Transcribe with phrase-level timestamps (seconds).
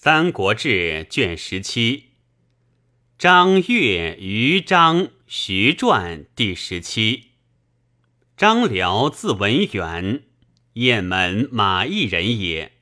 [0.00, 2.10] 三国志》卷十七，
[3.18, 7.30] 张悦于章徐传第十七。
[8.36, 10.22] 张辽字文远，
[10.74, 12.74] 雁门马邑人也。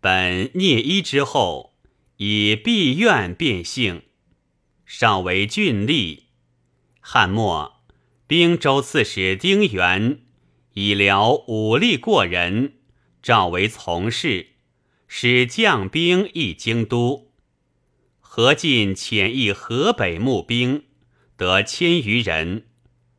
[0.00, 1.76] 本聂一之后，
[2.16, 4.02] 以闭院变姓，
[4.84, 6.24] 少为郡吏。
[6.98, 7.80] 汉末，
[8.26, 10.22] 兵州刺史丁原
[10.72, 12.72] 以辽武力过人，
[13.22, 14.48] 召为从事。
[15.12, 17.32] 使将兵诣京都，
[18.20, 20.84] 何进遣诣河北募兵，
[21.36, 22.68] 得千余人，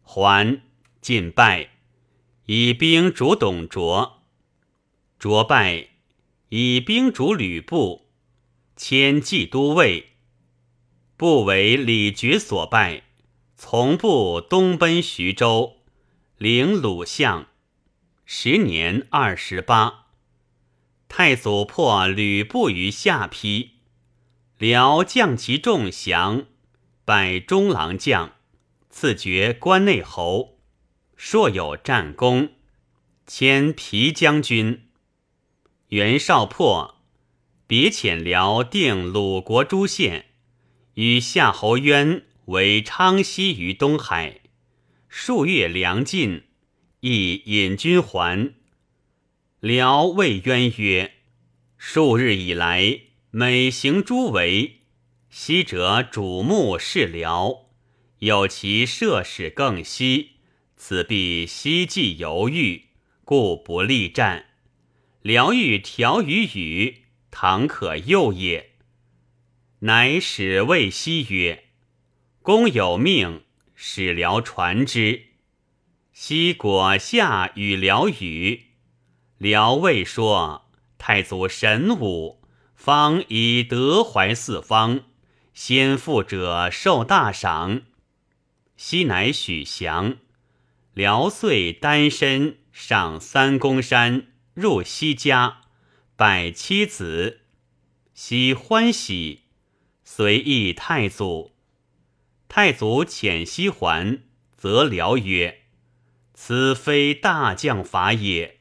[0.02, 0.62] 还
[1.02, 1.72] 进败，
[2.46, 4.24] 以兵逐董卓，
[5.20, 5.90] 卓败，
[6.48, 8.08] 以兵逐吕布，
[8.78, 10.14] 迁冀都尉，
[11.18, 13.04] 不为李傕所败，
[13.58, 15.82] 从不东奔徐州，
[16.38, 17.48] 领鲁相，
[18.26, 20.01] 时年二十八。
[21.14, 23.72] 太祖破吕布于下邳，
[24.58, 26.46] 辽将其众降，
[27.04, 28.36] 拜中郎将，
[28.90, 30.58] 赐爵关内侯，
[31.18, 32.54] 硕有战功，
[33.28, 34.84] 迁皮将军。
[35.90, 37.02] 袁绍破，
[37.68, 40.28] 别遣辽定鲁国诸县，
[40.94, 44.40] 与夏侯渊为昌西于东海，
[45.10, 46.44] 数月粮尽，
[47.02, 48.54] 亦引军还。
[49.62, 51.18] 辽谓渊曰
[51.78, 54.80] ：“数日以来，每行诸围，
[55.30, 57.70] 昔者主目是辽，
[58.18, 60.32] 有其射使更西，
[60.78, 62.86] 此必希冀犹豫，
[63.24, 64.48] 故不力战。
[65.22, 68.72] 辽欲调于羽，倘可诱也。”
[69.82, 71.66] 乃使谓西曰
[72.42, 73.44] ：“公有命，
[73.76, 75.28] 使辽传之。”
[76.12, 78.71] 西果下与辽语。
[79.42, 82.44] 辽魏说，太祖神武，
[82.76, 85.02] 方以德怀四方，
[85.52, 87.82] 先富者受大赏。
[88.78, 90.18] 昔乃许降。
[90.94, 95.62] 辽遂单身上三公山，入西家，
[96.16, 97.40] 拜妻子。
[98.14, 99.46] 悉欢喜，
[100.04, 101.56] 随诣太祖。
[102.48, 104.22] 太祖遣西还，
[104.56, 105.64] 则辽曰
[106.36, 108.60] ：“此非大将法也。”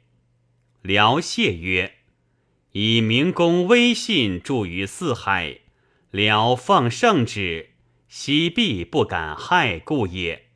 [0.83, 1.97] 辽谢曰
[2.73, 5.59] ：“以明公威信著于四海，
[6.11, 7.71] 辽奉圣旨，
[8.09, 10.47] 西必不敢害故也。”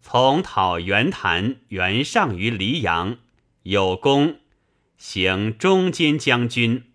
[0.00, 3.18] 从讨袁谭、袁尚于黎阳，
[3.62, 4.38] 有功，
[4.96, 6.92] 行中间将军。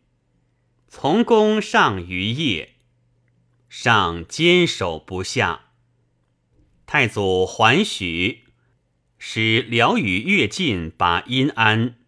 [0.87, 2.75] 从公上于业，
[3.67, 5.65] 上坚守不下。
[6.85, 8.45] 太祖还许，
[9.17, 11.98] 使辽与越进拔阴安。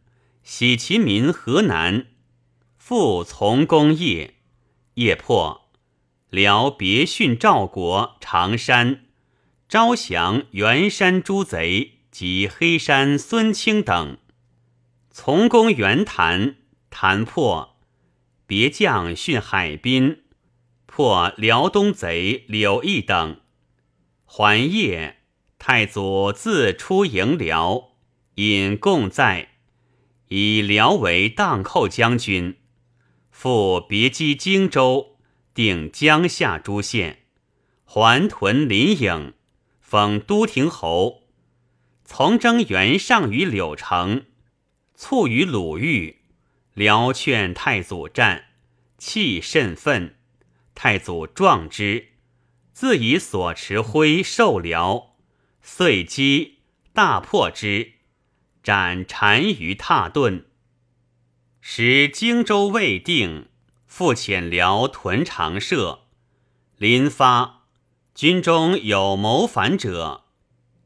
[0.44, 2.08] 喜其民河南，
[2.76, 4.36] 复从公业，
[4.96, 5.70] 业破。
[6.30, 9.06] 辽别训赵国常山，
[9.68, 14.18] 招降元山诸贼及黑山孙清等。
[15.10, 16.56] 从攻袁谭，
[16.90, 17.78] 谭破。
[18.48, 20.24] 别将逊海滨，
[20.86, 23.40] 破辽东贼柳毅等。
[24.26, 25.22] 还夜，
[25.60, 27.92] 太祖自出迎辽，
[28.36, 29.51] 引共在。
[30.34, 32.56] 以辽为荡寇将军，
[33.32, 35.18] 复别击荆州，
[35.54, 37.24] 定江夏诸县，
[37.84, 39.34] 还屯临颍，
[39.82, 41.24] 封都亭侯。
[42.06, 44.28] 从征袁尚于柳城，
[44.96, 46.22] 卒于鲁豫。
[46.76, 48.46] 辽劝太祖战，
[48.98, 50.16] 气甚愤。
[50.74, 52.08] 太祖壮之，
[52.72, 55.18] 自以所持徽受辽，
[55.62, 56.60] 遂击
[56.94, 57.96] 大破之。
[58.64, 60.46] 斩单于踏顿，
[61.62, 63.48] 时荆州未定，
[63.88, 66.02] 复遣辽屯长社。
[66.78, 67.64] 临发，
[68.14, 70.26] 军中有谋反者，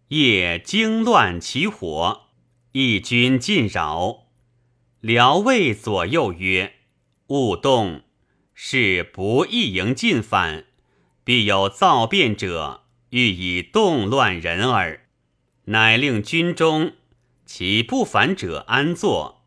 [0.08, 2.28] 夜惊乱起火，
[2.72, 4.28] 义军尽扰。
[5.02, 6.76] 辽谓左右曰
[7.28, 8.04] ：“勿动，
[8.54, 10.66] 是不义营进犯，
[11.26, 15.02] 必有造变者，欲以动乱人耳。”
[15.68, 16.94] 乃令军中。
[17.46, 19.46] 其不反者安坐。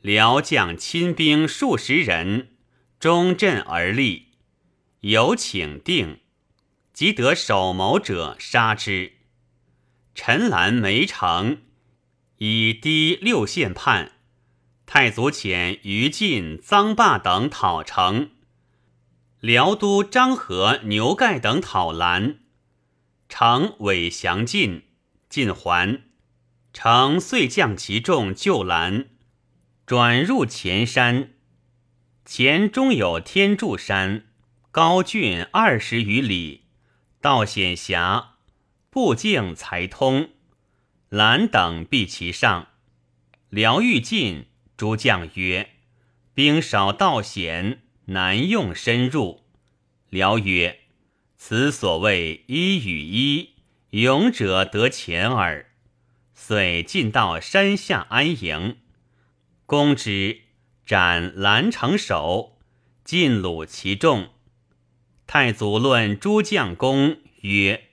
[0.00, 2.56] 辽将亲兵数十人，
[3.00, 4.28] 中阵而立，
[5.00, 6.20] 有请定，
[6.92, 9.14] 即得首谋者杀之。
[10.14, 11.62] 陈兰没城，
[12.36, 14.12] 以低六县叛。
[14.86, 18.30] 太祖遣于禁、臧霸等讨城，
[19.40, 22.38] 辽都张合、牛盖等讨兰，
[23.28, 24.84] 城伪降晋，
[25.28, 26.07] 晋还。
[26.80, 29.08] 成遂将其众救兰，
[29.84, 31.30] 转入前山。
[32.24, 34.28] 前中有天柱山，
[34.70, 36.66] 高峻二十余里，
[37.20, 38.36] 道险狭，
[38.90, 40.30] 步径才通，
[41.08, 42.68] 栏等避其上。
[43.50, 44.46] 辽欲进，
[44.76, 45.70] 诸将曰
[46.32, 49.42] ：“兵少道险，难用深入。”
[50.10, 50.82] 辽曰
[51.36, 53.54] ：“此所谓一与一，
[53.90, 55.64] 勇者得前耳。”
[56.40, 58.76] 遂进到山下安营，
[59.66, 60.42] 攻之，
[60.86, 62.56] 斩兰城守，
[63.04, 64.30] 尽虏其众。
[65.26, 67.88] 太祖论诸将功曰：“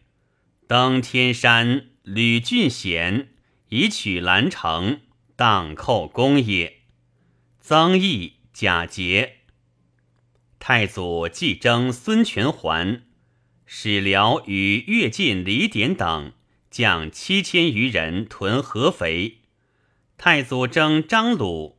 [0.69, 3.29] 登天山，吕郡险，
[3.69, 5.01] 以取兰城，
[5.35, 6.81] 荡寇功也。”
[7.59, 9.39] 曾毅、贾节。
[10.59, 13.01] 太祖既征孙权还，
[13.65, 16.31] 使辽与乐进、李典等。
[16.75, 19.37] 将七千余人屯合肥，
[20.17, 21.77] 太祖征张鲁，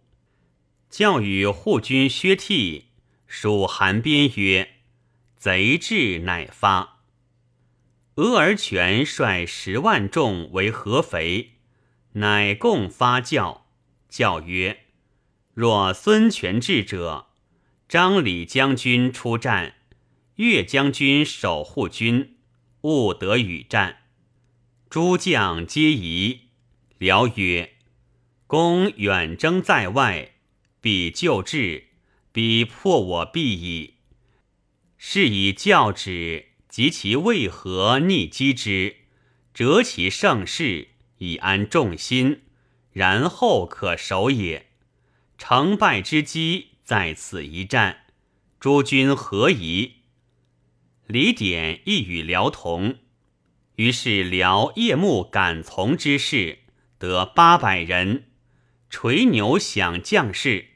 [0.88, 2.84] 教与护军薛悌
[3.26, 4.76] 属韩边曰
[5.36, 7.00] ：“贼至，乃发。”
[8.16, 11.58] 俄而权率十万众为合肥，
[12.12, 13.66] 乃共发教，
[14.08, 14.86] 教曰
[15.52, 17.26] ：“若孙权至者，
[17.86, 19.74] 张李将军出战，
[20.36, 22.38] 岳将军守护军，
[22.80, 23.98] 勿得与战。”
[24.96, 26.44] 诸将皆疑。
[26.96, 27.74] 辽曰
[28.48, 30.36] ：“公远征在外，
[30.80, 31.88] 必救至，
[32.32, 33.96] 彼破我必矣。
[34.96, 38.96] 是以教旨，及其为何逆击之，
[39.52, 40.88] 折其盛世，
[41.18, 42.44] 以安众心，
[42.90, 44.68] 然后可守也。
[45.36, 48.06] 成败之机在此一战。
[48.58, 49.96] 诸君何疑？”
[51.06, 53.00] 李典亦与辽同。
[53.76, 56.60] 于是辽夜幕赶从之士
[56.98, 58.24] 得八百人，
[58.88, 60.68] 垂牛享将士。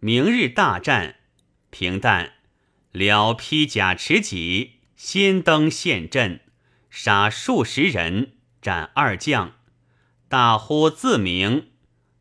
[0.00, 1.16] 明日大战，
[1.70, 2.34] 平淡。
[2.92, 6.40] 辽披甲持戟，先登陷阵，
[6.90, 9.54] 杀数十人，斩二将。
[10.28, 11.70] 大呼自明，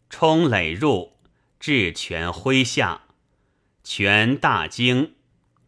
[0.10, 1.18] 冲垒入，
[1.60, 3.04] 至权麾下。
[3.84, 5.16] 权大惊，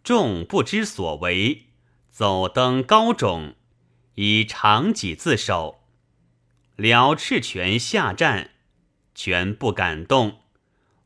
[0.02, 1.66] 众不知所为，
[2.10, 3.56] 走登高冢。
[4.16, 5.82] 以长戟自守，
[6.76, 8.52] 辽赤拳下战，
[9.16, 10.40] 拳不敢动。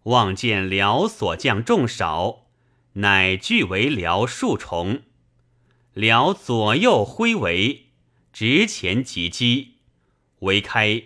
[0.03, 2.47] 望见辽所将众少，
[2.93, 5.03] 乃俱为辽数重。
[5.93, 7.85] 辽左右挥围，
[8.33, 9.75] 直前急击，
[10.39, 11.03] 围开。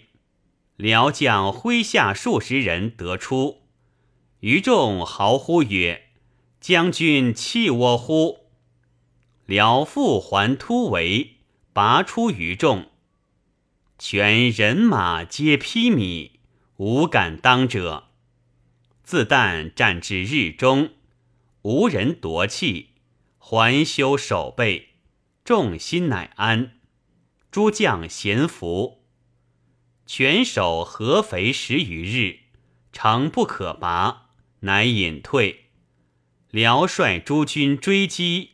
[0.78, 3.62] 辽将麾下数十人得出，
[4.40, 6.10] 余众嚎呼曰
[6.62, 8.48] ：“将军弃我乎？”
[9.46, 11.37] 辽复还突围。
[11.78, 12.90] 拔出于众，
[14.00, 16.32] 全人马皆披靡，
[16.78, 18.06] 无敢当者。
[19.04, 20.96] 自旦战至日中，
[21.62, 22.96] 无人夺气，
[23.38, 24.96] 还修守备，
[25.44, 26.80] 众心乃安。
[27.52, 29.04] 诸将咸服，
[30.08, 32.40] 全守合肥十余日，
[32.92, 34.32] 城不可拔，
[34.62, 35.66] 乃隐退。
[36.50, 38.54] 辽率诸军追击，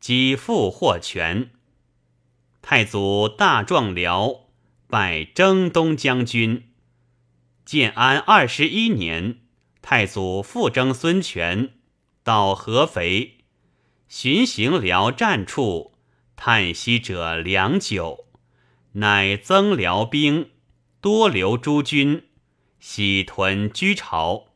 [0.00, 1.50] 几复获全。
[2.62, 4.46] 太祖大壮辽，
[4.86, 6.68] 拜征东将军。
[7.64, 9.40] 建安二十一年，
[9.82, 11.74] 太祖复征孙权，
[12.22, 13.38] 到合肥，
[14.08, 15.94] 巡行辽战处，
[16.36, 18.26] 叹息者良久，
[18.92, 20.50] 乃增辽兵，
[21.00, 22.26] 多留诸军，
[22.78, 24.46] 喜屯居巢。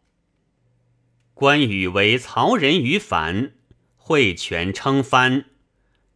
[1.34, 3.54] 关羽为曹仁于樊，
[3.96, 5.46] 会权称藩，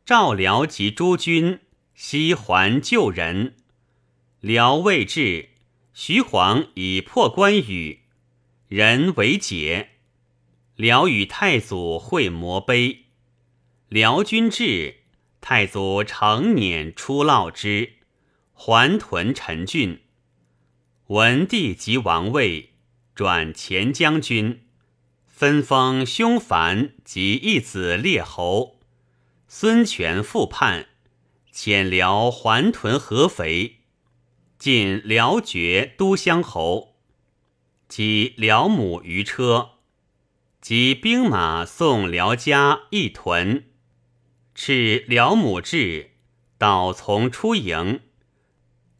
[0.07, 1.59] 赵辽及诸军。
[2.03, 3.57] 西还救人，
[4.41, 5.51] 辽未至，
[5.93, 8.01] 徐晃以破关羽，
[8.69, 9.91] 人为解。
[10.77, 13.05] 辽与太祖会摩碑，
[13.91, 15.01] 辽军至，
[15.43, 17.97] 太祖承辇出烙之，
[18.55, 20.01] 还屯陈郡。
[21.09, 22.71] 文帝即王位，
[23.15, 24.63] 转前将军，
[25.27, 28.81] 分封兄樊及一子列侯。
[29.47, 30.87] 孙权复叛。
[31.53, 33.81] 遣辽还屯合肥，
[34.59, 36.97] 进辽爵都乡侯，
[37.89, 39.71] 及辽母于车，
[40.61, 43.65] 及兵马送辽家一屯，
[44.55, 46.11] 敕辽母至，
[46.57, 48.01] 导从出营。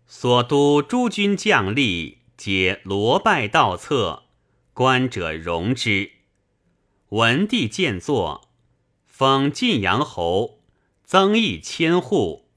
[0.07, 4.25] 所督诸军将吏皆罗拜道侧，
[4.73, 6.11] 观者容之。
[7.11, 8.49] 文帝见作，
[9.07, 10.60] 封晋阳侯。
[11.11, 12.49] 增邑千户，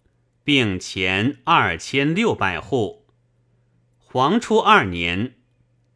[0.43, 3.07] 并前二千六百户。
[3.97, 5.37] 黄初二年，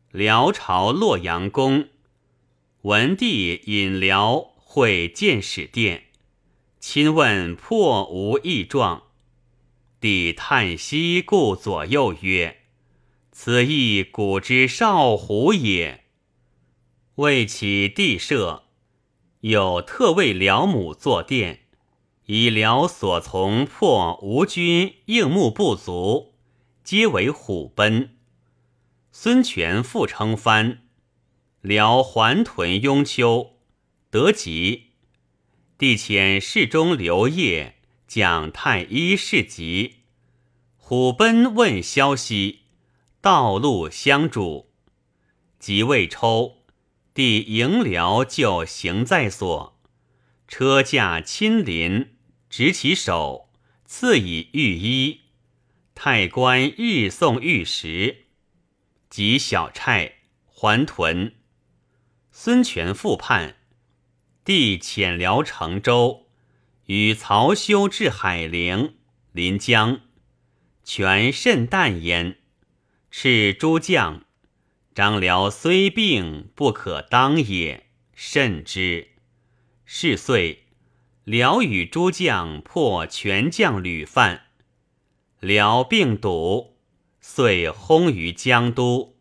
[0.09, 1.89] 辽朝洛阳宫，
[2.81, 6.05] 文帝引辽会见使殿，
[6.79, 9.03] 亲问破无异状。
[9.99, 12.61] 帝叹息，顾左右曰
[13.31, 16.05] ：“此亦古之少虎也。”
[17.17, 18.63] 为其帝舍，
[19.41, 21.66] 有特为辽母坐殿，
[22.27, 26.33] 以辽所从破吴军应募不足，
[26.83, 28.09] 皆为虎贲。
[29.13, 30.79] 孙权复称藩，
[31.61, 33.53] 辽还屯雍丘，
[34.09, 34.87] 得吉。
[35.77, 37.75] 帝遣侍中刘烨
[38.09, 39.99] 讲太医事疾，
[40.75, 42.63] 虎贲问消息，
[43.21, 44.73] 道路相助。
[45.59, 46.57] 即未抽，
[47.13, 49.79] 帝迎辽就行在所，
[50.45, 52.16] 车驾亲临，
[52.49, 53.49] 执其手，
[53.85, 55.21] 赐以御衣。
[55.95, 58.25] 太官日送御食。
[59.09, 61.35] 及小差还屯，
[62.31, 63.55] 孙权复叛，
[64.43, 66.27] 帝遣辽成州，
[66.85, 68.97] 与曹休至海陵
[69.31, 70.01] 临江，
[70.83, 72.37] 权甚淡焉，
[73.09, 74.25] 斥诸将。
[74.93, 79.11] 张辽虽病，不可当也，慎之。
[79.85, 80.66] 是岁，
[81.27, 84.43] 辽与诸将破权将吕范，
[85.41, 86.77] 辽病笃。
[87.19, 89.17] 遂薨于江都，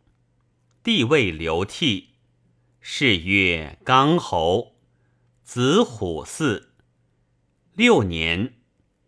[0.84, 2.10] 帝位流涕，
[2.80, 4.76] 谥曰刚侯，
[5.42, 6.66] 子虎嗣。
[7.74, 8.54] 六年，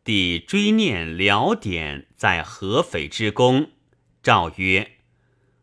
[0.02, 3.70] 帝追念辽典在合肥之功，
[4.24, 4.96] 诏曰：“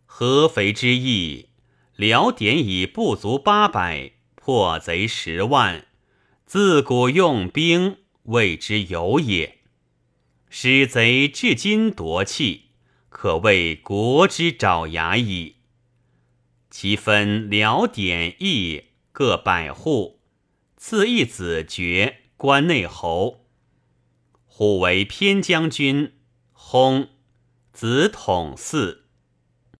[0.07, 1.49] 合肥之役，
[1.97, 5.85] 辽典以不足八百，破贼十万，
[6.45, 9.59] 自古用兵，谓之有也。
[10.49, 12.63] 使贼至今夺气。”
[13.17, 15.55] 可谓国之爪牙矣。
[16.69, 18.83] 其分辽典邑
[19.13, 20.19] 各百户，
[20.75, 23.45] 赐一子爵关内侯。
[24.45, 26.11] 虎为偏将军，
[26.53, 27.07] 薨，
[27.71, 29.04] 子统嗣。